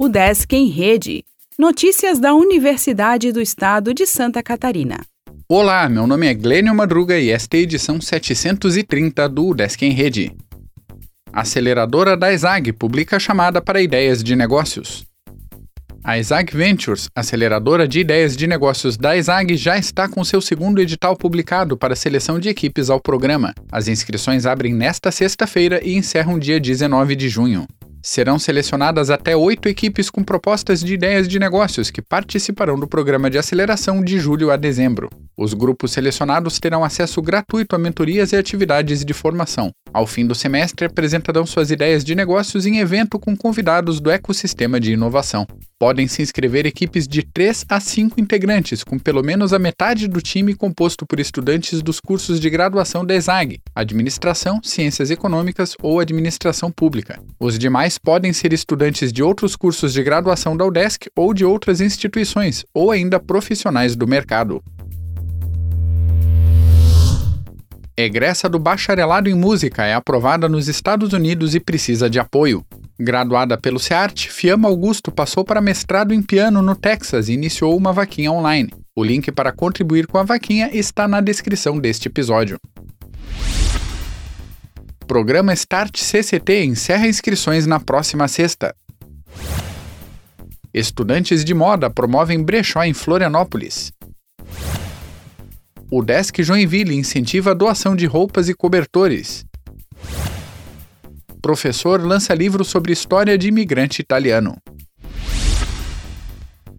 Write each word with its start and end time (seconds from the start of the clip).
O 0.00 0.08
Desk 0.08 0.52
em 0.54 0.68
Rede. 0.68 1.24
Notícias 1.58 2.20
da 2.20 2.32
Universidade 2.32 3.32
do 3.32 3.40
Estado 3.40 3.92
de 3.92 4.06
Santa 4.06 4.40
Catarina. 4.44 5.00
Olá, 5.48 5.88
meu 5.88 6.06
nome 6.06 6.28
é 6.28 6.34
Glênio 6.34 6.72
Madruga 6.72 7.18
e 7.18 7.30
esta 7.30 7.56
é 7.56 7.58
a 7.58 7.62
edição 7.64 8.00
730 8.00 9.28
do 9.28 9.52
Desk 9.52 9.84
em 9.84 9.90
Rede. 9.90 10.30
A 11.32 11.40
aceleradora 11.40 12.16
da 12.16 12.32
ESAG 12.32 12.72
publica 12.74 13.18
chamada 13.18 13.60
para 13.60 13.82
ideias 13.82 14.22
de 14.22 14.36
negócios. 14.36 15.04
A 16.04 16.16
ESAG 16.16 16.56
Ventures, 16.56 17.08
aceleradora 17.12 17.88
de 17.88 17.98
ideias 17.98 18.36
de 18.36 18.46
negócios 18.46 18.96
da 18.96 19.16
ESAG, 19.16 19.56
já 19.56 19.76
está 19.76 20.08
com 20.08 20.22
seu 20.22 20.40
segundo 20.40 20.80
edital 20.80 21.16
publicado 21.16 21.76
para 21.76 21.96
seleção 21.96 22.38
de 22.38 22.48
equipes 22.48 22.88
ao 22.88 23.00
programa. 23.00 23.52
As 23.72 23.88
inscrições 23.88 24.46
abrem 24.46 24.72
nesta 24.72 25.10
sexta-feira 25.10 25.80
e 25.82 25.96
encerram 25.96 26.38
dia 26.38 26.60
19 26.60 27.16
de 27.16 27.28
junho. 27.28 27.66
Serão 28.10 28.38
selecionadas 28.38 29.10
até 29.10 29.36
oito 29.36 29.68
equipes 29.68 30.08
com 30.08 30.24
propostas 30.24 30.80
de 30.80 30.94
ideias 30.94 31.28
de 31.28 31.38
negócios 31.38 31.90
que 31.90 32.00
participarão 32.00 32.80
do 32.80 32.88
programa 32.88 33.28
de 33.28 33.36
aceleração 33.36 34.02
de 34.02 34.18
julho 34.18 34.50
a 34.50 34.56
dezembro. 34.56 35.10
Os 35.38 35.54
grupos 35.54 35.92
selecionados 35.92 36.58
terão 36.58 36.82
acesso 36.82 37.22
gratuito 37.22 37.76
a 37.76 37.78
mentorias 37.78 38.32
e 38.32 38.36
atividades 38.36 39.04
de 39.04 39.14
formação. 39.14 39.70
Ao 39.92 40.04
fim 40.04 40.26
do 40.26 40.34
semestre, 40.34 40.86
apresentarão 40.86 41.46
suas 41.46 41.70
ideias 41.70 42.02
de 42.02 42.16
negócios 42.16 42.66
em 42.66 42.78
evento 42.78 43.20
com 43.20 43.36
convidados 43.36 44.00
do 44.00 44.10
ecossistema 44.10 44.80
de 44.80 44.94
inovação. 44.94 45.46
Podem 45.78 46.08
se 46.08 46.22
inscrever 46.22 46.66
equipes 46.66 47.06
de 47.06 47.22
3 47.22 47.66
a 47.68 47.78
5 47.78 48.20
integrantes, 48.20 48.82
com 48.82 48.98
pelo 48.98 49.22
menos 49.22 49.52
a 49.52 49.60
metade 49.60 50.08
do 50.08 50.20
time 50.20 50.54
composto 50.54 51.06
por 51.06 51.20
estudantes 51.20 51.82
dos 51.82 52.00
cursos 52.00 52.40
de 52.40 52.50
graduação 52.50 53.06
da 53.06 53.14
ESAG, 53.14 53.60
Administração, 53.76 54.58
Ciências 54.60 55.08
Econômicas 55.08 55.76
ou 55.80 56.00
Administração 56.00 56.68
Pública. 56.68 57.22
Os 57.38 57.56
demais 57.56 57.96
podem 57.96 58.32
ser 58.32 58.52
estudantes 58.52 59.12
de 59.12 59.22
outros 59.22 59.54
cursos 59.54 59.92
de 59.92 60.02
graduação 60.02 60.56
da 60.56 60.66
UDESC 60.66 61.08
ou 61.14 61.32
de 61.32 61.44
outras 61.44 61.80
instituições, 61.80 62.64
ou 62.74 62.90
ainda 62.90 63.20
profissionais 63.20 63.94
do 63.94 64.04
mercado. 64.04 64.60
Egressa 68.00 68.48
do 68.48 68.60
Bacharelado 68.60 69.28
em 69.28 69.34
Música 69.34 69.84
é 69.84 69.92
aprovada 69.92 70.48
nos 70.48 70.68
Estados 70.68 71.12
Unidos 71.12 71.56
e 71.56 71.58
precisa 71.58 72.08
de 72.08 72.20
apoio. 72.20 72.64
Graduada 72.96 73.58
pelo 73.58 73.80
SEART, 73.80 74.28
Fiamma 74.28 74.68
Augusto 74.68 75.10
passou 75.10 75.44
para 75.44 75.60
mestrado 75.60 76.14
em 76.14 76.22
piano 76.22 76.62
no 76.62 76.76
Texas 76.76 77.28
e 77.28 77.32
iniciou 77.32 77.76
uma 77.76 77.92
vaquinha 77.92 78.30
online. 78.30 78.72
O 78.94 79.02
link 79.02 79.32
para 79.32 79.50
contribuir 79.50 80.06
com 80.06 80.16
a 80.16 80.22
vaquinha 80.22 80.70
está 80.72 81.08
na 81.08 81.20
descrição 81.20 81.76
deste 81.76 82.06
episódio. 82.06 82.56
Programa 85.08 85.52
Start 85.52 85.98
CCT 85.98 86.66
encerra 86.66 87.08
inscrições 87.08 87.66
na 87.66 87.80
próxima 87.80 88.28
sexta. 88.28 88.76
Estudantes 90.72 91.44
de 91.44 91.52
moda 91.52 91.90
promovem 91.90 92.40
brechó 92.44 92.84
em 92.84 92.94
Florianópolis. 92.94 93.92
O 95.90 96.02
Desk 96.02 96.42
Joinville 96.42 96.94
incentiva 96.94 97.52
a 97.52 97.54
doação 97.54 97.96
de 97.96 98.04
roupas 98.04 98.46
e 98.50 98.54
cobertores. 98.54 99.46
Professor 101.40 102.04
lança 102.04 102.34
livro 102.34 102.62
sobre 102.62 102.92
história 102.92 103.38
de 103.38 103.48
imigrante 103.48 104.02
italiano. 104.02 104.54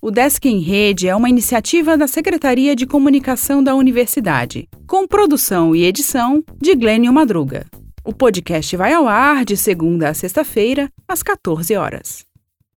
O 0.00 0.08
Desk 0.08 0.44
em 0.48 0.60
Rede 0.60 1.08
é 1.08 1.16
uma 1.16 1.28
iniciativa 1.28 1.96
da 1.96 2.06
Secretaria 2.06 2.76
de 2.76 2.86
Comunicação 2.86 3.62
da 3.62 3.74
Universidade, 3.74 4.68
com 4.86 5.04
produção 5.06 5.74
e 5.74 5.82
edição 5.84 6.40
de 6.60 6.76
Glênio 6.76 7.12
Madruga. 7.12 7.66
O 8.04 8.12
podcast 8.12 8.76
vai 8.76 8.92
ao 8.92 9.08
ar 9.08 9.44
de 9.44 9.56
segunda 9.56 10.10
a 10.10 10.14
sexta-feira, 10.14 10.88
às 11.08 11.24
14 11.24 11.74
horas. 11.74 12.24